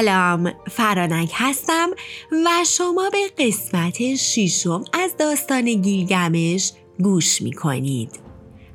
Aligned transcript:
سلام 0.00 0.52
فرانک 0.70 1.30
هستم 1.34 1.90
و 2.32 2.48
شما 2.66 3.10
به 3.10 3.44
قسمت 3.44 4.14
ششم 4.14 4.84
از 4.92 5.16
داستان 5.18 5.64
گیلگمش 5.64 6.72
گوش 7.02 7.42
می 7.42 7.52
کنید. 7.52 8.10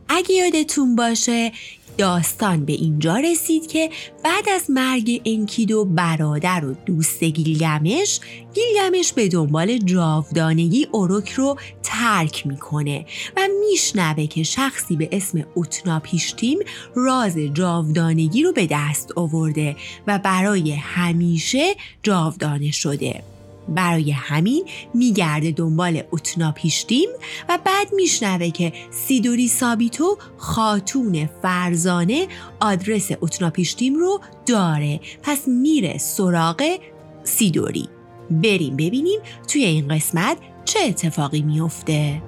اگه 0.09 0.35
یادتون 0.35 0.95
باشه 0.95 1.51
داستان 1.97 2.65
به 2.65 2.73
اینجا 2.73 3.15
رسید 3.15 3.67
که 3.67 3.89
بعد 4.23 4.49
از 4.49 4.69
مرگ 4.69 5.21
انکیدو 5.25 5.85
برادر 5.85 6.65
و 6.65 6.73
دوست 6.85 7.23
گیلگمش 7.23 8.19
گیلگمش 8.53 9.13
به 9.13 9.27
دنبال 9.27 9.77
جاودانگی 9.77 10.87
اوروک 10.91 11.31
رو 11.31 11.57
ترک 12.01 12.47
می‌کنه 12.47 13.05
و 13.37 13.47
میشنوه 13.69 14.25
که 14.25 14.43
شخصی 14.43 14.95
به 14.95 15.09
اسم 15.11 15.45
اوتناپیشتیم 15.53 16.59
راز 16.95 17.37
جاودانگی 17.37 18.43
رو 18.43 18.51
به 18.51 18.67
دست 18.71 19.11
آورده 19.15 19.75
و 20.07 20.19
برای 20.19 20.71
همیشه 20.71 21.75
جاودانه 22.03 22.71
شده. 22.71 23.23
برای 23.69 24.11
همین 24.11 24.65
میگرده 24.93 25.51
دنبال 25.51 26.03
اتنا 26.11 26.51
پیشتیم 26.51 27.09
و 27.49 27.59
بعد 27.65 27.93
میشنوه 27.93 28.49
که 28.49 28.73
سیدوری 28.91 29.47
سابیتو 29.47 30.17
خاتون 30.37 31.29
فرزانه 31.41 32.27
آدرس 32.59 33.09
اتنا 33.21 33.49
پیشتیم 33.49 33.95
رو 33.95 34.21
داره. 34.45 34.99
پس 35.23 35.47
میره 35.47 35.97
سراغ 35.97 36.77
سیدوری. 37.23 37.89
بریم 38.31 38.75
ببینیم 38.77 39.19
توی 39.47 39.63
این 39.63 39.87
قسمت 39.87 40.37
چه 40.65 40.79
اتفاقی 40.79 41.41
میفته 41.41 42.21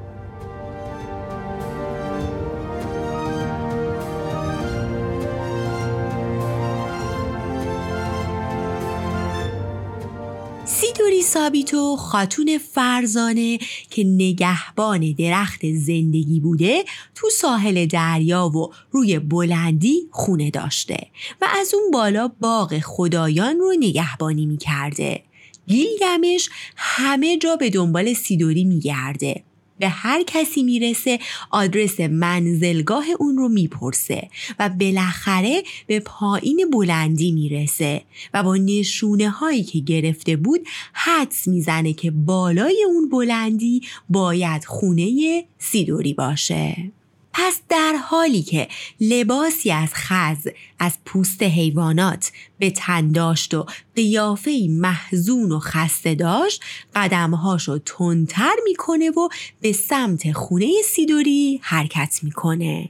سیدوری 10.66 11.22
سابیتو 11.22 11.96
خاتون 11.96 12.58
فرزانه 12.58 13.60
که 13.90 14.04
نگهبان 14.04 15.12
درخت 15.12 15.74
زندگی 15.74 16.40
بوده 16.40 16.84
تو 17.16 17.30
ساحل 17.30 17.86
دریا 17.86 18.48
و 18.50 18.74
روی 18.92 19.20
بلندی 19.20 20.08
خونه 20.12 20.50
داشته 20.50 21.08
و 21.42 21.48
از 21.60 21.74
اون 21.74 21.92
بالا 21.92 22.32
باغ 22.42 22.80
خدایان 22.80 23.60
رو 23.60 23.74
نگهبانی 23.80 24.46
می‌کرده. 24.46 25.24
گیلگمش 25.68 26.50
همه 26.76 27.38
جا 27.38 27.56
به 27.56 27.70
دنبال 27.70 28.14
سیدوری 28.14 28.64
میگرده 28.64 29.44
به 29.80 29.90
هر 29.90 30.24
کسی 30.28 30.64
می‌رسه 30.64 31.20
آدرس 31.52 32.00
منزلگاه 32.00 33.06
اون 33.20 33.38
رو 33.38 33.50
می‌پرسه 33.50 34.30
و 34.60 34.70
بالاخره 34.70 35.64
به 35.88 36.00
پایین 36.00 36.70
بلندی 36.74 37.32
می‌رسه 37.32 38.02
و 38.34 38.44
با 38.44 38.58
نشونه 38.58 39.30
هایی 39.30 39.64
که 39.64 39.80
گرفته 39.80 40.36
بود 40.36 40.68
حدس 40.94 41.48
می‌زنه 41.48 41.94
که 41.94 42.12
بالای 42.12 42.86
اون 42.88 43.10
بلندی 43.10 43.82
باید 44.10 44.66
خونه 44.66 45.44
سیدوری 45.58 46.14
باشه. 46.14 46.92
پس 47.34 47.62
در 47.70 47.96
حالی 47.96 48.44
که 48.44 48.68
لباسی 49.02 49.72
از 49.72 49.90
خز 49.94 50.48
از 50.80 50.98
پوست 51.06 51.44
حیوانات 51.44 52.32
به 52.60 52.72
تن 52.72 53.12
داشت 53.12 53.54
و 53.54 53.66
قیافه 53.96 54.68
محزون 54.70 55.52
و 55.52 55.60
خسته 55.60 56.16
داشت 56.16 56.62
قدمهاشو 56.96 57.78
تندتر 57.86 58.56
می‌کنه 58.64 59.10
و 59.10 59.30
به 59.62 59.72
سمت 59.72 60.32
خونه 60.32 60.72
سیدوری 60.86 61.60
حرکت 61.64 62.20
می‌کنه. 62.24 62.90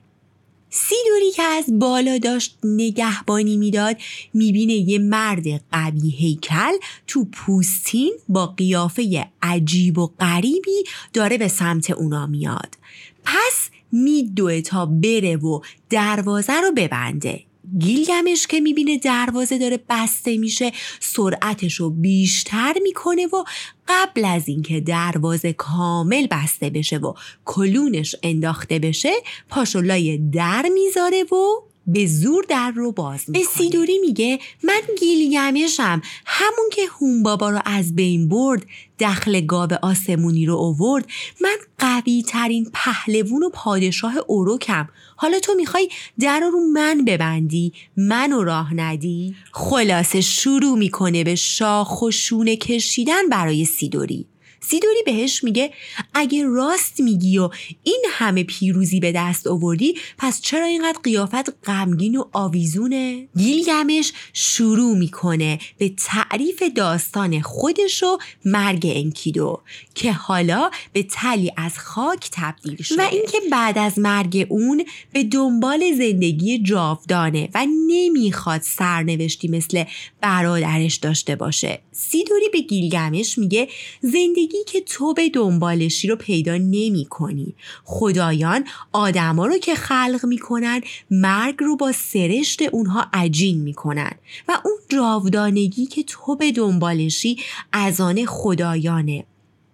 سیدوری 0.69 1.31
که 1.31 1.44
از 1.44 1.79
بالا 1.79 2.18
داشت 2.18 2.57
نگهبانی 2.63 3.57
می‌داد 3.57 3.97
می‌بینه 4.34 4.73
یه 4.73 5.00
مرد 5.00 5.47
قوی 5.72 6.09
هیکل 6.09 6.73
تو 7.07 7.25
پوستین 7.25 8.13
با 8.29 8.47
قیافه 8.47 9.28
عجیب 9.41 9.97
و 9.97 10.07
غریبی 10.19 10.84
داره 11.13 11.38
به 11.38 11.47
سمت 11.47 11.91
اونا 11.91 12.28
میاد. 12.28 12.78
پس 13.23 13.69
میدوه 13.94 14.62
تا 14.62 14.86
بره 14.86 15.38
و 15.38 15.59
دروازه 15.90 16.62
رو 16.62 16.72
ببنده. 16.72 17.44
گیلگمش 17.80 18.48
که 18.48 18.59
می‌بینه 18.59 18.98
دروازه 18.98 19.58
داره 19.58 19.80
بسته 19.90 20.38
میشه 20.38 20.72
سرعتش 21.00 21.76
رو 21.76 21.90
بیشتر 21.90 22.74
می‌کنه 22.84 23.26
و 23.26 23.44
قبل 23.88 24.26
از 24.26 24.48
اینکه 24.48 24.80
دروازه 24.80 25.54
کامل 25.54 26.28
بسته 26.28 26.70
بشه 26.70 26.98
و 26.98 27.14
کلونش 27.46 28.16
انداخته 28.24 28.80
بشه 28.80 29.14
پاشو 29.50 29.81
لای 29.81 30.18
در 30.18 30.70
می‌ذاره 30.74 31.24
و 31.24 31.72
به 31.88 32.05
زور 32.05 32.45
در 32.49 32.71
رو 32.71 32.91
باز 32.91 33.23
می‌کنه 33.27 33.44
به 33.44 33.49
سیدوری 33.57 33.99
میگه 33.99 34.39
من 34.63 34.81
گیلگمشم 34.99 36.01
همون 36.25 36.69
که 36.71 36.81
هون 36.99 37.23
بابا 37.23 37.49
رو 37.49 37.59
از 37.66 37.95
بین 37.95 38.29
برد 38.29 38.66
دخل 38.99 39.41
گاب 39.41 39.73
آسمونی 39.73 40.45
رو 40.45 40.55
اوورد 40.55 41.05
من 41.41 41.55
قوی 41.79 42.23
ترین 42.27 42.69
پهلوون 42.73 43.44
و 43.44 43.49
پادشاه 43.53 44.13
اوروکم. 44.27 44.89
حالا 45.16 45.39
تو 45.39 45.53
می‌خوای 45.53 45.89
در 46.19 46.39
رو 46.39 46.59
من 46.59 47.05
ببندی 47.05 47.73
منو 47.97 48.44
راه 48.44 48.73
ندی؟ 48.73 49.35
خلاصه 49.51 50.21
شروع 50.21 50.77
می‌کنه 50.77 51.23
به 51.23 51.35
شاخ 51.35 52.01
و 52.01 52.11
شونه 52.11 52.55
کشیدن 52.55 53.29
برای 53.29 53.65
سیدوری. 53.65 54.25
سیدوری 54.68 55.03
بهش 55.06 55.44
میگه 55.44 55.74
اگه 56.13 56.44
راست 56.46 57.00
میگی 57.00 57.38
و 57.38 57.50
این 57.84 58.06
همه 58.09 58.44
پیروزی 58.44 59.00
به 59.00 59.12
دست 59.12 59.47
آوردی 59.47 59.96
پس 60.18 60.41
چرا 60.41 60.66
اینقدر 60.66 61.00
قیافت 61.03 61.66
غمگین 61.66 62.16
و 62.16 62.24
آویزونه؟ 62.34 63.28
گیلگمش 63.38 64.13
شروع 64.34 64.97
می‌کنه 64.97 65.59
به 65.78 65.90
تعریف 65.90 66.63
داستان 66.75 67.41
خودش 67.41 68.03
و 68.03 68.18
مرگ 68.46 68.91
انکیدو 68.96 69.62
که 69.96 70.12
حالا 70.12 70.69
به 70.94 71.03
تلی 71.03 71.51
از 71.57 71.80
خاک 71.80 72.30
تبدیل 72.31 72.81
شده. 72.81 73.03
و 73.03 73.07
اینکه 73.12 73.38
بعد 73.51 73.78
از 73.78 74.00
مرگ 74.00 74.47
اون 74.50 74.85
به 75.13 75.24
دنبال 75.24 75.95
زندگی 75.97 76.59
جاودانه 76.59 77.50
و 77.53 77.66
نمی‌خواد 77.88 78.62
سرنوشتی 78.62 79.47
مثل 79.47 79.84
برادرش 80.22 80.95
داشته 80.95 81.35
باشه. 81.35 81.80
سیدوری 81.91 82.50
به 82.53 82.59
گیلگمش 82.59 83.38
میگه 83.38 83.68
زندگی 84.01 84.53
که 84.68 84.81
تو 84.81 85.14
به 85.14 85.30
دنبالشی 85.30 86.08
رو 86.08 86.16
پیدا 86.16 86.58
نمی 86.58 87.08
کنی. 87.09 87.56
خدایان 87.84 88.66
آدما 88.91 89.46
رو 89.46 89.58
که 89.58 89.75
خلق 89.75 90.25
می‌کنن 90.25 90.81
مرگ 91.12 91.56
رو 91.59 91.75
با 91.75 91.91
سرشت 91.91 92.62
اونها 92.62 93.06
عجین 93.13 93.62
می‌کنن 93.62 94.12
و 94.47 94.58
اون 94.66 94.78
جاودانگی 94.90 95.86
که 95.86 96.03
تو 96.03 96.36
به 96.36 96.52
دنبالشی 96.52 97.38
از 97.72 98.02
آن 98.02 98.25
خدایانه 98.25 99.25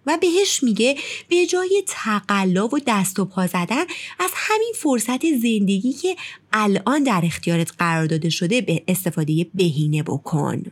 و 0.06 0.18
بهش 0.20 0.62
میگه 0.62 0.96
به 1.28 1.46
جای 1.46 1.82
تقلا 1.86 2.66
و 2.68 2.78
دست 2.86 3.18
و 3.18 3.24
پا 3.24 3.46
زدن 3.46 3.84
از 4.18 4.30
همین 4.34 4.72
فرصت 4.76 5.26
زندگی 5.26 5.92
که 5.92 6.16
الان 6.52 7.02
در 7.02 7.20
اختیارت 7.24 7.72
قرار 7.78 8.06
داده 8.06 8.30
شده 8.30 8.60
به 8.60 8.82
استفاده 8.88 9.46
بهینه 9.54 10.02
بکن. 10.02 10.62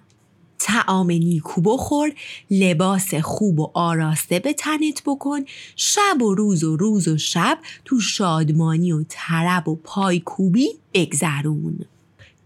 تعام 0.68 1.10
نیکو 1.10 1.60
بخور 1.60 2.12
لباس 2.50 3.14
خوب 3.14 3.60
و 3.60 3.70
آراسته 3.74 4.38
به 4.38 4.52
تنت 4.52 5.02
بکن. 5.06 5.40
شب 5.76 6.22
و 6.22 6.34
روز 6.34 6.64
و 6.64 6.76
روز 6.76 7.08
و 7.08 7.18
شب 7.18 7.58
تو 7.84 8.00
شادمانی 8.00 8.92
و 8.92 9.04
طرب 9.08 9.68
و 9.68 9.76
پایکوبی 9.76 10.68
بگذرون. 10.94 11.78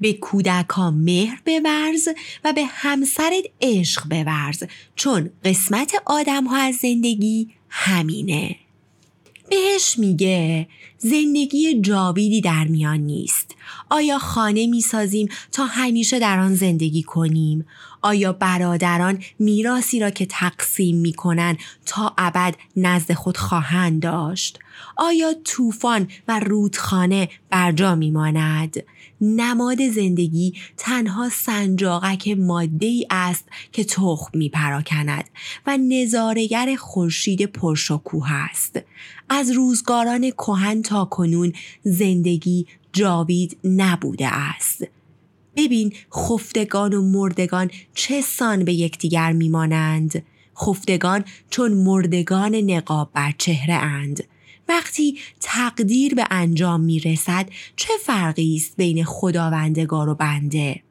به 0.00 0.12
کودکان 0.12 0.94
مهر 0.94 1.40
بورز 1.46 2.08
و 2.44 2.52
به 2.52 2.64
همسرت 2.64 3.44
عشق 3.60 4.02
بورز 4.08 4.64
چون 4.96 5.30
قسمت 5.44 5.92
آدم 6.06 6.44
ها 6.44 6.56
از 6.56 6.74
زندگی 6.74 7.48
همینه. 7.68 8.56
بهش 9.50 9.98
میگه 9.98 10.68
زندگی 10.98 11.80
جاویدی 11.80 12.40
در 12.40 12.64
میان 12.64 13.00
نیست. 13.00 13.54
آیا 13.90 14.18
خانه 14.18 14.66
می‌سازیم 14.66 15.28
تا 15.52 15.64
همیشه 15.64 16.18
در 16.18 16.38
آن 16.38 16.54
زندگی 16.54 17.02
کنیم؟ 17.02 17.66
آیا 18.02 18.32
برادران 18.32 19.22
میراسی 19.38 20.00
را 20.00 20.10
که 20.10 20.26
تقسیم 20.26 20.96
می‌کنند 20.96 21.58
تا 21.86 22.14
ابد 22.18 22.54
نزد 22.76 23.12
خود 23.12 23.36
خواهند 23.36 24.02
داشت؟ 24.02 24.58
آیا 24.96 25.34
طوفان 25.44 26.08
و 26.28 26.40
رودخانه 26.40 27.28
برجا 27.50 27.94
میماند؟ 27.94 28.76
نماد 29.20 29.88
زندگی 29.88 30.54
تنها 30.76 31.28
سنجاقک 31.28 32.28
ماده 32.28 32.86
ای 32.86 33.06
است 33.10 33.44
که 33.72 33.84
تخم 33.84 34.38
می 34.38 34.48
پراکند 34.48 35.24
و 35.66 35.76
نظارگر 35.76 36.76
خورشید 36.76 37.44
پرشکوه 37.46 38.32
است. 38.32 38.80
از 39.28 39.50
روزگاران 39.50 40.30
کهن 40.30 40.82
تا 40.82 41.04
کنون 41.04 41.52
زندگی 41.82 42.66
جاوید 42.92 43.58
نبوده 43.64 44.28
است. 44.28 44.86
ببین 45.56 45.92
خفتگان 46.14 46.94
و 46.94 47.02
مردگان 47.02 47.70
چه 47.94 48.20
سان 48.20 48.64
به 48.64 48.72
یکدیگر 48.72 49.32
میمانند. 49.32 50.22
خفتگان 50.56 51.24
چون 51.50 51.72
مردگان 51.72 52.54
نقاب 52.54 53.10
بر 53.14 53.32
چهره 53.38 53.74
اند. 53.74 54.24
وقتی 54.68 55.18
تقدیر 55.40 56.14
به 56.14 56.26
انجام 56.30 56.80
می 56.80 57.00
رسد 57.00 57.48
چه 57.76 57.92
فرقی 58.04 58.56
است 58.56 58.76
بین 58.76 59.04
خداوندگار 59.04 60.08
و 60.08 60.14
بنده؟ 60.14 60.82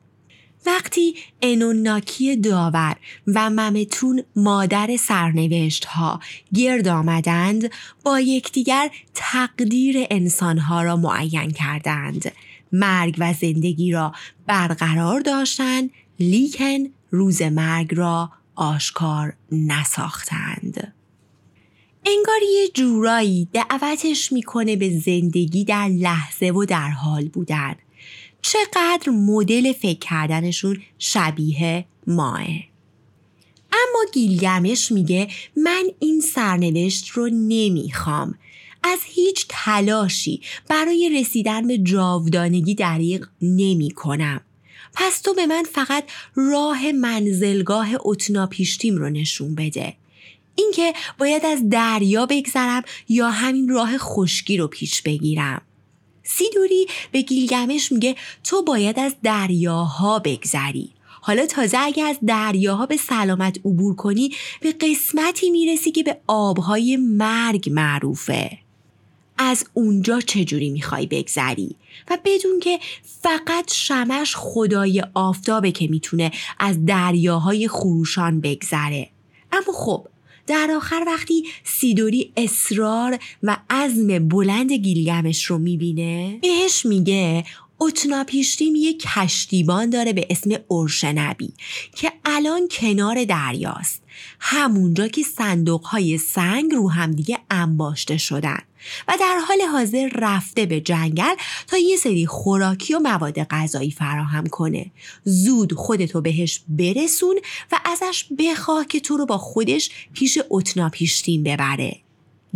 وقتی 0.65 1.15
انوناکی 1.41 2.35
داور 2.35 2.95
و 3.27 3.49
ممتون 3.49 4.23
مادر 4.35 4.97
سرنوشت 4.99 5.85
ها 5.85 6.19
گرد 6.53 6.87
آمدند 6.87 7.71
با 8.03 8.19
یکدیگر 8.19 8.89
تقدیر 9.13 10.07
انسانها 10.09 10.83
را 10.83 10.95
معین 10.95 11.51
کردند. 11.51 12.31
مرگ 12.71 13.15
و 13.19 13.33
زندگی 13.33 13.91
را 13.91 14.13
برقرار 14.47 15.19
داشتند 15.19 15.89
لیکن 16.19 16.77
روز 17.11 17.41
مرگ 17.41 17.95
را 17.95 18.31
آشکار 18.55 19.33
نساختند. 19.51 20.93
انگار 22.05 22.39
یه 22.53 22.67
جورایی 22.73 23.47
دعوتش 23.53 24.31
می‌کنه 24.31 24.75
به 24.75 24.99
زندگی 24.99 25.63
در 25.63 25.87
لحظه 25.87 26.45
و 26.45 26.65
در 26.65 26.89
حال 26.89 27.27
بودن. 27.27 27.75
چقدر 28.41 29.09
مدل 29.09 29.71
فکر 29.73 29.99
کردنشون 29.99 30.81
شبیه 30.99 31.85
ماه. 32.07 32.47
اما 33.71 34.05
گیلگمش 34.13 34.91
میگه 34.91 35.27
من 35.57 35.83
این 35.99 36.21
سرنوشت 36.21 37.09
رو 37.09 37.29
نمی‌خوام. 37.33 38.35
از 38.83 38.99
هیچ 39.05 39.45
تلاشی 39.49 40.41
برای 40.69 41.19
رسیدن 41.19 41.67
به 41.67 41.77
جاودانگی 41.77 42.75
دریغ 42.75 43.27
نمی 43.41 43.91
کنم. 43.91 44.41
پس 44.93 45.21
تو 45.21 45.33
به 45.33 45.45
من 45.45 45.63
فقط 45.63 46.03
راه 46.35 46.91
منزلگاه 46.91 47.89
اتناپیشتیم 47.99 48.97
رو 48.97 49.09
نشون 49.09 49.55
بده. 49.55 49.93
اینکه 50.55 50.93
باید 51.19 51.45
از 51.45 51.69
دریا 51.69 52.25
بگذرم 52.25 52.83
یا 53.09 53.29
همین 53.29 53.69
راه 53.69 53.97
خشکی 53.97 54.57
رو 54.57 54.67
پیش 54.67 55.01
بگیرم. 55.01 55.61
سیدوری 56.23 56.87
به 57.11 57.21
گیلگمش 57.21 57.91
میگه 57.91 58.15
تو 58.43 58.63
باید 58.63 58.99
از 58.99 59.15
دریاها 59.23 60.19
بگذری 60.19 60.89
حالا 61.21 61.45
تازه 61.45 61.77
اگه 61.79 62.03
از 62.03 62.17
دریاها 62.27 62.85
به 62.85 62.97
سلامت 62.97 63.57
عبور 63.57 63.95
کنی 63.95 64.31
به 64.61 64.71
قسمتی 64.71 65.49
می‌رسی 65.49 65.91
که 65.91 66.03
به 66.03 66.17
آبهای 66.27 66.97
مرگ 66.97 67.69
معروفه 67.69 68.57
از 69.43 69.65
اونجا 69.73 70.21
چجوری 70.21 70.69
می‌خوای 70.69 71.05
بگذری؟ 71.05 71.75
و 72.09 72.17
بدون 72.25 72.59
که 72.59 72.79
فقط 73.21 73.73
شمش 73.73 74.35
خدای 74.35 75.03
آفتابه 75.13 75.71
که 75.71 75.87
می‌تونه 75.87 76.31
از 76.59 76.85
دریاهای 76.85 77.67
خروشان 77.67 78.41
بگذره. 78.41 79.09
اما 79.51 79.73
خب 79.73 80.07
در 80.47 80.71
آخر 80.77 81.03
وقتی 81.07 81.43
سیدوری 81.63 82.33
اصرار 82.37 83.19
و 83.43 83.57
عزم 83.69 84.27
بلند 84.27 84.71
گیلگمش 84.71 85.45
رو 85.45 85.57
می‌بینه 85.57 86.39
بهش 86.41 86.85
میگه 86.85 87.43
اتناپیشتیم 87.81 88.75
یه 88.75 88.93
کشتیبان 88.93 89.89
داره 89.89 90.13
به 90.13 90.27
اسم 90.29 90.49
ارشنبی 90.71 91.53
که 91.95 92.11
الان 92.25 92.67
کنار 92.71 93.25
دریاست. 93.25 94.01
همونجا 94.39 95.07
که 95.07 95.23
صندوق 95.23 95.85
های 95.85 96.17
سنگ 96.17 96.71
رو 96.73 96.91
همدیگه 96.91 97.39
انباشته 97.49 98.17
شدن 98.17 98.59
و 99.07 99.17
در 99.19 99.39
حال 99.47 99.61
حاضر 99.61 100.09
رفته 100.15 100.65
به 100.65 100.81
جنگل 100.81 101.35
تا 101.67 101.77
یه 101.77 101.97
سری 101.97 102.25
خوراکی 102.25 102.93
و 102.93 102.99
مواد 102.99 103.43
غذایی 103.43 103.91
فراهم 103.91 104.47
کنه. 104.47 104.91
زود 105.23 105.73
خودتو 105.73 106.21
بهش 106.21 106.61
برسون 106.67 107.39
و 107.71 107.79
ازش 107.85 108.25
بخواه 108.39 108.85
که 108.87 108.99
تو 108.99 109.17
رو 109.17 109.25
با 109.25 109.37
خودش 109.37 109.89
پیش 110.13 110.39
اتناپیشتیم 110.49 111.43
ببره. 111.43 112.01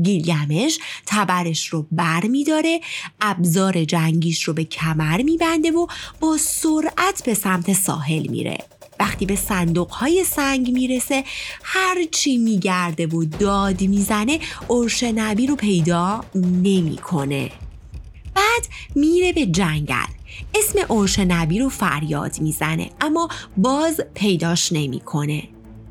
گیلگمش 0.03 0.79
تبرش 1.05 1.67
رو 1.67 1.87
بر 1.91 2.25
می 2.25 2.43
داره 2.43 2.81
ابزار 3.21 3.83
جنگیش 3.83 4.43
رو 4.43 4.53
به 4.53 4.63
کمر 4.63 5.21
می 5.21 5.37
بنده 5.37 5.71
و 5.71 5.87
با 6.19 6.37
سرعت 6.37 7.23
به 7.25 7.33
سمت 7.33 7.73
ساحل 7.73 8.27
میره 8.27 8.57
وقتی 8.99 9.25
به 9.25 9.35
صندوق 9.35 9.89
های 9.89 10.23
سنگ 10.23 10.71
می‌رسه 10.71 11.23
هرچی 11.63 12.37
میگرده 12.37 13.07
و 13.07 13.25
داد 13.25 13.81
می‌زنه 13.81 14.39
نبی 15.11 15.47
رو 15.47 15.55
پیدا 15.55 16.23
نمی‌کنه. 16.35 17.51
بعد 18.35 18.67
میره 18.95 19.33
به 19.33 19.45
جنگل 19.45 20.05
اسم 20.55 20.79
نبی 21.19 21.59
رو 21.59 21.69
فریاد 21.69 22.41
می‌زنه 22.41 22.89
اما 23.01 23.29
باز 23.57 24.01
پیداش 24.13 24.73
نمی‌کنه. 24.73 25.43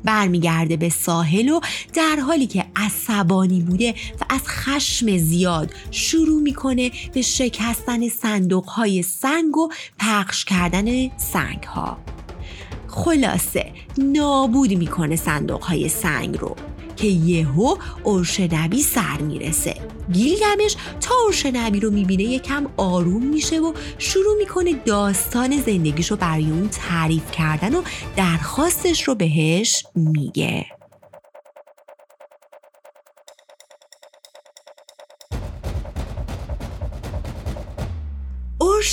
برمیگرده 0.05 0.77
به 0.77 0.89
ساحل 0.89 1.49
و 1.49 1.59
در 1.93 2.15
حالی 2.15 2.47
که 2.47 2.65
عصبانی 2.75 3.61
بوده 3.61 3.91
و 4.21 4.25
از 4.29 4.41
خشم 4.47 5.17
زیاد 5.17 5.71
شروع 5.91 6.41
می‌کنه 6.41 6.91
به 7.13 7.21
شکستن 7.21 8.09
صندوق 8.09 8.65
های 8.65 9.01
سنگ 9.01 9.57
و 9.57 9.69
پخش 9.99 10.45
کردن 10.45 11.17
سنگ 11.17 11.63
ها 11.63 11.97
خلاصه 12.87 13.71
نابود 13.97 14.71
می‌کنه 14.71 15.15
صندوق 15.15 15.63
های 15.63 15.89
سنگ 15.89 16.37
رو. 16.37 16.55
که 16.95 17.07
یهو 17.07 17.75
ارشنبی 18.05 18.81
سر 18.81 19.17
می‌رسه. 19.17 19.75
گیلگمش 20.13 20.75
تا 21.01 21.15
ارشنبی 21.25 21.79
رو 21.79 21.91
می‌بینه 21.91 22.23
یکم 22.23 22.65
آروم 22.77 23.23
میشه 23.23 23.59
و 23.59 23.73
شروع 23.97 24.37
می‌کنه 24.37 24.73
داستان 24.73 25.61
زندگیش 25.61 26.11
رو 26.11 26.17
برای 26.17 26.51
اون 26.51 26.69
تعریف 26.71 27.31
کردن 27.31 27.75
و 27.75 27.81
درخواستش 28.15 29.03
رو 29.03 29.15
بهش 29.15 29.85
میگه. 29.95 30.65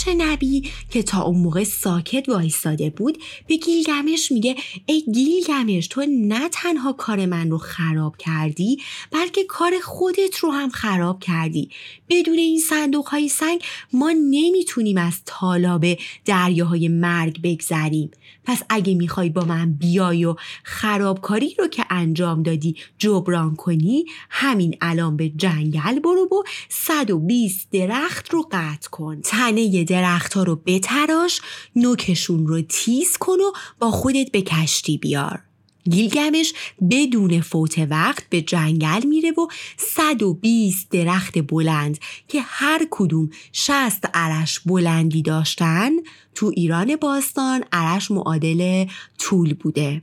نبی 0.08 0.70
که 0.90 1.02
تا 1.02 1.22
اون 1.22 1.38
موقع 1.38 1.64
ساکت 1.64 2.28
وایستاده 2.28 2.90
بود 2.90 3.18
به 3.46 3.56
گیلگمش 3.56 4.32
میگه 4.32 4.56
ای 4.86 5.04
گیلگمش 5.14 5.86
تو 5.86 6.06
نه 6.08 6.48
تنها 6.48 6.92
کار 6.92 7.26
من 7.26 7.50
رو 7.50 7.58
خراب 7.58 8.16
کردی 8.16 8.78
بلکه 9.10 9.44
کار 9.44 9.72
خودت 9.82 10.36
رو 10.36 10.50
هم 10.50 10.70
خراب 10.70 11.20
کردی. 11.20 11.70
بدون 12.08 12.38
این 12.38 12.60
صندوق 12.60 13.08
های 13.08 13.28
سنگ 13.28 13.62
ما 13.92 14.10
نمی‌تونیم 14.10 14.96
از 14.96 15.14
تالاب 15.26 15.84
دریاهای 16.24 16.88
مرگ 16.88 17.42
بگذریم. 17.42 18.10
پس 18.44 18.62
اگه 18.68 18.94
می‌خوای 18.94 19.28
با 19.28 19.44
من 19.44 19.72
بیای 19.72 20.24
و 20.24 20.34
خرابکاری 20.62 21.54
رو 21.58 21.68
که 21.68 21.84
انجام 21.90 22.42
دادی 22.42 22.76
جبران 22.98 23.56
کنی 23.56 24.04
همین 24.30 24.76
الان 24.80 25.16
به 25.16 25.28
جنگل 25.28 25.98
برو 25.98 26.22
و 26.22 26.42
120 26.68 27.70
درخت 27.70 28.30
رو 28.30 28.48
قطع 28.52 28.90
کن. 28.90 29.20
تنه 29.20 29.84
درختها 29.92 30.42
رو 30.42 30.56
بتراش 30.66 31.40
نوکشون 31.76 32.46
رو 32.46 32.62
تیز 32.62 33.16
کن 33.16 33.40
و 33.40 33.52
با 33.78 33.90
خودت 33.90 34.30
به 34.30 34.42
کشتی 34.42 34.98
بیار. 34.98 35.40
گیلگمش 35.90 36.52
بدون 36.90 37.40
فوت 37.40 37.78
وقت 37.78 38.28
به 38.30 38.42
جنگل 38.42 39.06
میره 39.06 39.30
و 39.30 39.46
120 39.76 40.90
درخت 40.90 41.38
بلند 41.38 41.98
که 42.28 42.40
هر 42.40 42.86
کدوم 42.90 43.30
60 43.52 44.06
عرش 44.14 44.60
بلندی 44.60 45.22
داشتن 45.22 45.90
تو 46.34 46.52
ایران 46.56 46.96
باستان 46.96 47.64
عرش 47.72 48.10
معادل 48.10 48.86
طول 49.18 49.54
بوده. 49.54 50.02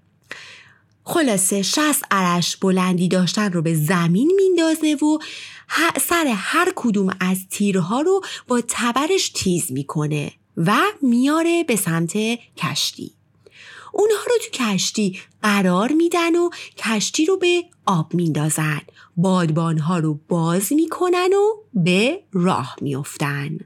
خلاصه 1.03 1.62
60 1.62 2.05
عرش 2.12 2.58
بلندی 2.58 3.08
داشتن 3.08 3.51
رو 3.51 3.62
به 3.62 3.74
زمین 3.74 4.31
میندازه 4.36 5.05
و 5.05 5.17
سر 6.01 6.33
هر 6.35 6.73
کدوم 6.75 7.09
از 7.19 7.38
تیرها 7.49 8.01
رو 8.01 8.21
با 8.47 8.61
تبرش 8.67 9.29
تیز 9.29 9.71
می‌کنه 9.71 10.31
و 10.57 10.77
میاره 11.01 11.63
به 11.63 11.75
سمت 11.75 12.13
کشتی. 12.57 13.11
اونها 13.93 14.23
رو 14.25 14.38
تو 14.41 14.63
کشتی 14.63 15.19
قرار 15.41 15.91
میدن 15.91 16.35
و 16.35 16.49
کشتی 16.77 17.25
رو 17.25 17.38
به 17.38 17.63
آب 17.85 18.13
میندازن. 18.13 18.81
بادبانها 19.17 19.99
رو 19.99 20.19
باز 20.27 20.73
می‌کنن 20.73 21.29
و 21.33 21.63
به 21.73 22.23
راه 22.33 22.75
میافتن. 22.81 23.59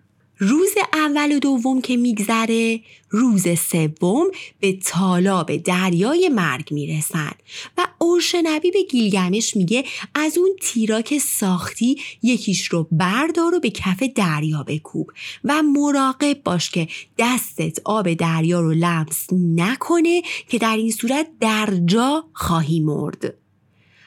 روز 0.46 0.72
اول 0.94 1.32
و 1.32 1.40
دوم 1.40 1.82
که 1.82 1.98
میگذره 1.98 2.80
روز 3.10 3.60
سوم 3.60 4.28
به 4.60 4.74
تالاب 4.86 5.58
دریای 5.58 6.30
مرگ 6.30 6.74
می‌رسن 6.74 7.32
و 7.78 7.88
اورشنبی 8.00 8.72
به 8.72 8.84
گیلگمش 8.84 9.56
میگه 9.58 9.84
از 10.16 10.38
اون 10.38 10.50
تیراک 10.62 11.18
ساختی 11.18 12.02
یکیش 12.24 12.68
رو 12.68 12.88
بردار 12.92 13.56
و 13.56 13.60
به 13.60 13.70
کف 13.70 14.04
دریا 14.16 14.64
بکوب 14.64 15.12
و 15.44 15.64
مراقب 15.64 16.44
باش 16.44 16.70
که 16.70 16.88
دستت 17.18 17.80
آب 17.86 18.14
دریا 18.14 18.62
رو 18.62 18.72
لمس 18.72 19.28
نکنه 19.32 20.22
که 20.50 20.58
در 20.58 20.78
این 20.78 20.92
صورت 20.92 21.28
در 21.40 21.80
جا 21.86 22.26
خواهی 22.34 22.80
مرد. 22.80 23.43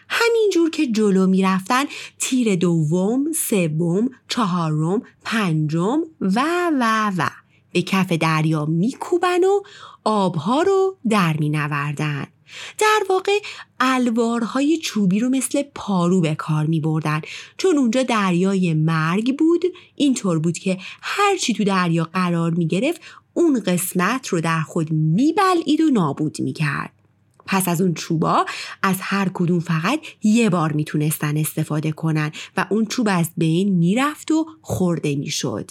همینجور 0.09 0.71
که 0.71 0.87
جلو 0.87 1.27
می‌رفتن 1.27 1.85
تیر 2.19 2.57
دوم، 2.57 3.33
سوم، 3.33 4.11
چهارم، 4.29 5.03
پنجم 5.25 6.01
و 6.21 6.45
و 6.81 7.13
و 7.19 7.29
به 7.73 7.83
کف 7.83 8.13
دریا 8.13 8.65
میکوبن 8.65 9.45
و 9.45 9.61
آبها 10.05 10.63
رو 10.63 10.97
در 11.09 11.37
مینوردن. 11.37 12.27
در 12.79 13.03
واقع 13.09 13.39
الوارهای 13.81 14.79
چوبی 14.79 15.21
رو 15.21 15.29
مثل 15.29 15.63
پارو 15.75 16.21
به 16.21 16.35
کار 16.35 16.67
می 16.67 16.81
بردن 16.81 17.21
چون 17.57 17.79
اونجا 17.79 18.03
دریای 18.03 18.75
مرگ 18.75 19.39
بود 19.39 19.65
اینطور 19.95 20.39
بود 20.39 20.59
که 20.59 20.79
هرچی 21.03 21.55
تو 21.55 21.65
دریا 21.65 22.05
قرار 22.05 22.51
می 22.51 22.67
گرفت 22.67 23.01
اون 23.35 23.61
قسمت 23.61 24.29
رو 24.29 24.41
در 24.41 24.61
خود 24.61 24.91
میبلعید 24.93 25.81
و 25.81 25.91
نابود 25.91 26.41
می‌کرد. 26.41 26.93
پس 27.47 27.69
از 27.69 27.81
اون 27.81 27.95
چوبا 27.95 28.47
از 28.83 28.97
هر 29.01 29.31
کدوم 29.35 29.61
فقط 29.61 30.01
یه 30.23 30.51
بار 30.51 30.73
می‌تونستن 30.73 31.37
استفاده 31.37 31.93
کنن 31.93 32.33
و 32.57 32.67
اون 32.71 32.87
چوب 32.87 33.09
از 33.11 33.31
بین 33.37 33.75
می‌رفت 33.75 34.31
و 34.31 34.47
خورده 34.63 35.17
می‌شد. 35.17 35.71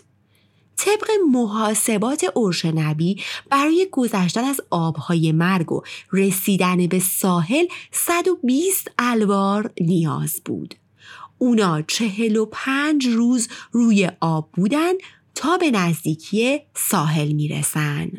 طبق 0.77 1.07
محاسبات 1.31 2.25
نبی 2.71 3.21
برای 3.49 3.87
گذشتن 3.91 4.43
از 4.43 4.61
آبهای 4.69 5.31
مرگ 5.31 5.71
و 5.71 5.81
رسیدن 6.11 6.87
به 6.87 6.99
ساحل 6.99 7.65
120 7.91 8.91
الوار 8.99 9.71
نیاز 9.81 10.41
بود. 10.45 10.75
اونا 11.37 11.81
چهل 11.81 12.35
و 12.35 12.45
پنج 12.51 13.07
روز 13.07 13.47
روی 13.71 14.09
آب 14.21 14.49
بودن 14.53 14.93
تا 15.35 15.57
به 15.57 15.71
نزدیکی 15.71 16.59
ساحل 16.75 17.31
می‌رسن. 17.31 18.11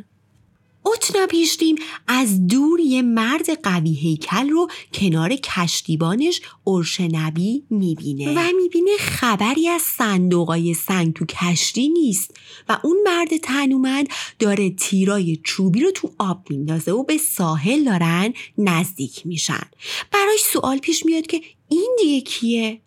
اتنا 0.87 1.27
پیشتیم 1.27 1.77
از 2.07 2.47
دور 2.47 2.81
یه 2.81 3.03
مرد 3.03 3.63
قوی 3.63 3.95
هیکل 3.95 4.49
رو 4.49 4.69
کنار 4.95 5.37
کشتیبانش 5.37 6.41
نبی 7.13 7.65
می‌بینه. 7.71 8.35
و 8.37 8.53
می‌بینه 8.63 8.91
خبری 8.99 9.69
از 9.69 9.83
صندوقای 9.83 10.75
سنگ 10.75 11.13
تو 11.13 11.25
کشتی 11.27 11.89
نیست. 11.89 12.31
و 12.69 12.79
اون 12.85 12.97
مرد 13.05 13.37
تنومند 13.37 14.09
داره 14.39 14.71
تیرای 14.71 15.39
چوبی 15.45 15.81
رو 15.81 15.91
تو 15.91 16.11
آب 16.19 16.47
میندازه 16.51 16.93
و 16.93 17.03
به 17.05 17.19
ساحل 17.19 17.85
دارن 17.85 18.35
نزدیک 18.59 19.27
میشن. 19.27 19.71
براش 20.13 20.41
سوال 20.53 20.79
پیش 20.79 21.07
میاد 21.07 21.27
که 21.27 21.41
این 21.69 21.97
دیگه 21.99 22.21
کیه؟ 22.21 22.81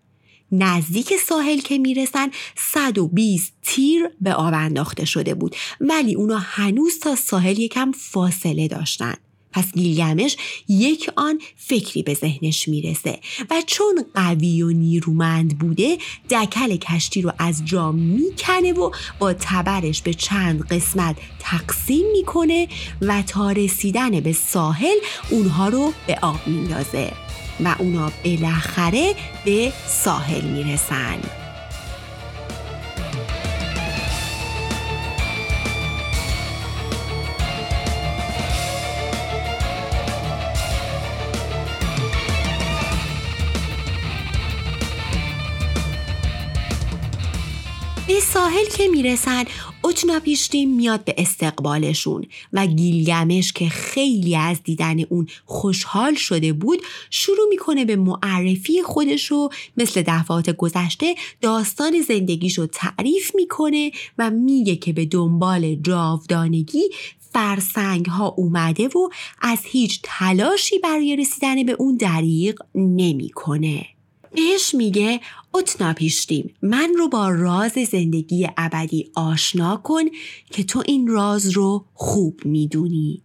نزدیک 0.52 1.14
ساحل 1.28 1.60
که 1.60 1.78
می‌رسن 1.78 2.28
120 2.58 3.54
تیر 3.62 4.10
به 4.22 4.34
آب 4.34 4.54
انداخته 4.54 5.06
شده 5.06 5.34
بود. 5.34 5.56
ولی 5.82 6.16
اونا 6.16 6.38
هنوز 6.38 7.00
تا 7.00 7.16
ساحل 7.16 7.60
یکم 7.60 7.92
فاصله 7.92 8.68
داشتن. 8.68 9.14
پس 9.52 9.72
گیلگمش 9.72 10.38
یک 10.68 11.10
آن 11.16 11.40
فکری 11.56 12.04
به 12.04 12.14
ذهنش 12.14 12.68
می‌رسه 12.68 13.20
و 13.50 13.62
چون 13.68 14.06
قوی 14.14 14.62
و 14.62 14.70
نیرومند 14.70 15.60
بوده 15.60 15.98
دکل 16.30 16.76
کشتی 16.76 17.22
رو 17.22 17.32
از 17.40 17.66
جا 17.66 17.92
می‌کنه 17.92 18.74
و 18.74 18.92
با 19.20 19.34
تبرش 19.34 20.02
به 20.02 20.14
چند 20.14 20.68
قسمت 20.68 21.16
تقسیم 21.40 22.06
می‌کنه 22.12 22.68
و 23.02 23.22
تا 23.22 23.52
رسیدن 23.52 24.20
به 24.20 24.34
ساحل 24.34 24.98
اونها 25.30 25.70
رو 25.70 25.94
به 26.08 26.20
آب 26.22 26.48
میندازه. 26.48 27.12
و 27.66 27.76
اونا 27.80 28.12
بالاخره 28.26 29.16
به 29.46 29.72
ساحل 29.88 30.42
می‌رسن. 30.42 31.18
ساحل 48.34 48.66
که 48.78 48.88
می‌رسن 48.88 49.44
پیشتیم 50.24 50.76
میاد 50.76 51.04
به 51.04 51.16
استقبالشون 51.18 52.26
و 52.54 52.66
گیلگمش 52.66 53.54
که 53.54 53.70
خیلی 53.70 54.36
از 54.36 54.64
دیدن 54.64 55.00
اون 55.00 55.28
خوشحال 55.46 56.16
شده 56.16 56.54
بود 56.54 56.82
شروع 57.10 57.50
می‌کنه 57.50 57.86
به 57.86 57.96
معرفی 57.96 58.84
خودشو 58.84 59.50
مثل 59.78 60.04
دفعات 60.08 60.50
گذشته 60.50 61.16
داستان 61.42 62.02
زندگیشو 62.02 62.68
تعریف 62.68 63.32
می‌کنه 63.36 63.92
و 64.18 64.30
میگه 64.30 64.76
که 64.76 64.94
به 64.94 65.06
دنبال 65.06 65.76
جاودانگی 65.76 66.84
فرسنگ 67.34 68.06
ها 68.06 68.28
اومده 68.28 68.88
و 68.88 69.10
از 69.42 69.60
هیچ 69.64 70.00
تلاشی 70.04 70.80
برای 70.80 71.16
رسیدن 71.16 71.64
به 71.64 71.76
اون 71.80 71.98
دریق 71.98 72.60
نمی‌کنه. 72.76 73.86
بهش 74.36 74.76
میگه 74.76 75.20
اتنا 75.54 75.94
پیشتیم 75.94 76.54
من 76.62 76.94
رو 76.98 77.10
با 77.10 77.30
راز 77.30 77.72
زندگی 77.72 78.48
ابدی 78.58 79.12
آشنا 79.16 79.82
کن 79.84 80.04
که 80.52 80.64
تو 80.64 80.84
این 80.86 81.08
راز 81.08 81.50
رو 81.50 81.86
خوب 81.94 82.42
می‌دونی. 82.46 83.22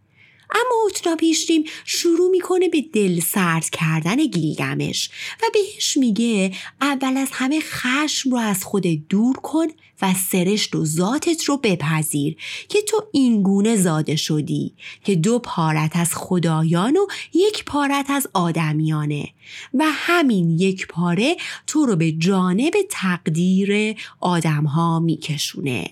اما 0.54 0.86
اتنا 0.86 1.16
پیشتیم 1.16 1.64
شروع 1.84 2.30
می‌کنه 2.30 2.68
به 2.68 2.80
دل 2.80 3.20
سرد 3.20 3.70
کردن 3.70 4.16
گیلگمش 4.16 5.10
و 5.42 5.46
بهش 5.52 5.96
میگه 5.96 6.52
اول 6.80 7.16
از 7.16 7.28
همه 7.32 7.60
خشم 7.60 8.30
رو 8.30 8.36
از 8.36 8.64
خود 8.64 8.86
دور 9.08 9.36
کن 9.36 9.66
و 10.02 10.14
سرشت 10.14 10.74
و 10.74 10.84
ذاتت 10.84 11.44
رو 11.44 11.56
بپذیر 11.56 12.36
که 12.68 12.82
تو 12.82 13.04
اینگونه 13.12 13.76
زاده 13.76 14.16
شدی 14.16 14.74
که 15.04 15.14
دو 15.14 15.38
پارت 15.38 15.96
از 15.96 16.14
خدایان 16.14 16.96
و 16.96 17.06
یک 17.34 17.64
پارت 17.64 18.10
از 18.10 18.26
آدمیانه 18.34 19.28
و 19.74 19.84
همین 19.88 20.50
یک 20.50 20.86
پاره 20.86 21.36
تو 21.66 21.86
رو 21.86 21.96
به 21.96 22.12
جانب 22.12 22.72
تقدیر 22.90 23.96
آدمها 24.20 25.00
میکشونه. 25.00 25.90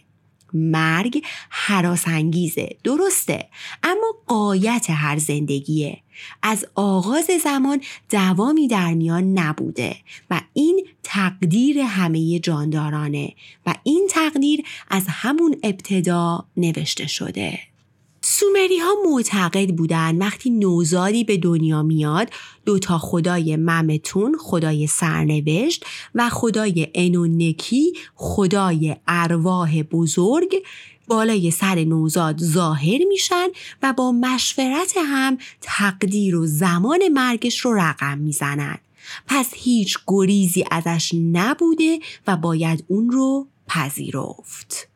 مرگ 0.54 1.23
حراس 1.50 2.09
انگیزه. 2.09 2.76
درسته. 2.85 3.49
اما 3.82 4.14
قایت 4.26 4.87
هر 4.90 5.18
زندگیه. 5.18 5.99
از 6.42 6.66
آغاز 6.75 7.30
زمان 7.44 7.80
دوامی 8.11 8.68
در 8.68 8.94
میان 8.94 9.38
نبوده 9.38 9.97
و 10.30 10.40
این 10.52 10.87
تقدیر 11.02 11.78
همه 11.78 12.38
جاندارانه 12.38 13.35
و 13.66 13.75
این 13.82 14.09
تقدیر 14.11 14.62
از 14.88 15.04
همون 15.09 15.56
ابتدا 15.62 16.44
نوشته 16.56 17.06
شده. 17.06 17.72
سومری 18.43 18.79
ها 18.79 18.95
معتقد 19.11 19.71
بودن 19.71 20.17
وقتی 20.17 20.51
نوزادی 20.51 21.25
به 21.25 21.37
دنیا 21.37 21.83
میاد 21.83 22.31
دوتا 22.65 22.99
خدای 22.99 23.57
ممتون 23.57 24.37
خدای 24.41 24.87
سرنوشت 24.87 25.85
و 26.15 26.29
خدای 26.29 26.89
انونکی 26.95 27.93
خدای 28.15 28.97
ارواح 29.09 29.83
بزرگ 29.83 30.63
بالای 31.09 31.51
سر 31.51 31.85
نوزاد 31.85 32.39
ظاهر 32.39 32.99
میشن 33.09 33.49
و 33.83 33.93
با 33.93 34.13
مشورت 34.13 34.95
هم 34.97 35.39
تقدیر 35.61 36.37
و 36.37 36.47
زمان 36.47 37.09
مرگش 37.09 37.61
رو 37.61 37.73
رقم 37.75 38.19
می‌زنن 38.19 38.79
پس 39.27 39.51
هیچ 39.55 39.99
گریزی 40.07 40.65
ازش 40.71 41.15
نبوده 41.33 41.99
و 42.27 42.37
باید 42.37 42.85
اون 42.89 43.11
رو 43.11 43.47
پذیرفت. 43.69 44.89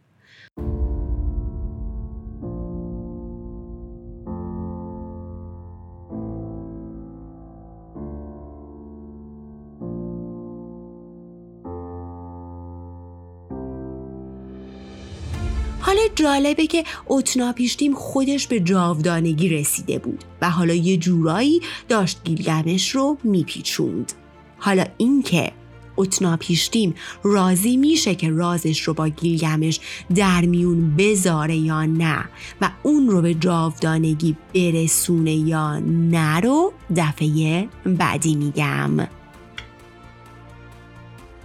حالا 15.86 16.00
جالبه 16.14 16.66
که 16.66 16.84
اتنا 17.06 17.52
پیشتیم 17.52 17.94
خودش 17.94 18.46
به 18.46 18.60
جاودانگی 18.60 19.48
رسیده 19.48 19.98
بود 19.98 20.24
و 20.42 20.50
حالا 20.50 20.74
یه 20.74 20.96
جورایی 20.96 21.60
داشت 21.88 22.20
گیلگمش 22.24 22.90
رو 22.90 23.18
میپیچوند. 23.24 24.12
حالا 24.58 24.84
اینکه 24.98 25.52
اتنا 25.96 26.36
پیشتیم 26.36 26.94
راضی 27.22 27.76
میشه 27.76 28.14
که 28.14 28.30
رازش 28.30 28.80
رو 28.80 28.94
با 28.94 29.08
گیلگمش 29.08 29.80
در 30.14 30.40
میون 30.40 30.96
بذاره 30.96 31.56
یا 31.56 31.84
نه 31.84 32.24
و 32.60 32.70
اون 32.82 33.08
رو 33.08 33.22
به 33.22 33.34
جاودانگی 33.34 34.36
برسونه 34.54 35.34
یا 35.34 35.78
نه 35.78 36.40
رو 36.40 36.72
دفعه 36.96 37.68
بعدی 37.84 38.34
میگم. 38.34 39.08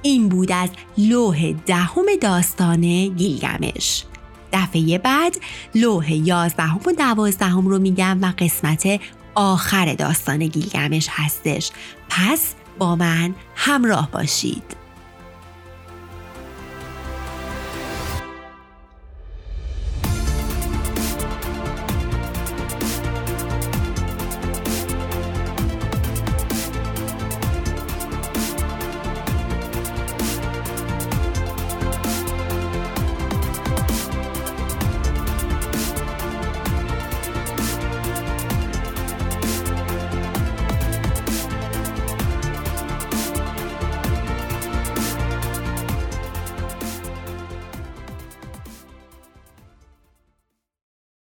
این 0.02 0.30
بود 0.30 0.52
از 0.52 0.70
لوح 0.98 1.52
دهم 1.52 2.06
داستان 2.22 3.08
گیلگمش. 3.08 4.06
دفعه 4.54 4.98
بعد 4.98 5.38
لوح 5.76 6.12
یازدهم 6.12 6.80
و 6.86 6.92
دوازدهم 6.92 7.68
رو 7.68 7.80
میگم 7.80 8.20
و 8.22 8.34
قسمت 8.38 9.00
آخر 9.36 9.94
داستان 9.94 10.48
گیلگمش 10.48 11.08
هستش. 11.12 11.72
پس 12.10 12.54
با 12.78 12.96
من 12.96 13.36
همراه 13.56 14.12
باشید. 14.12 14.81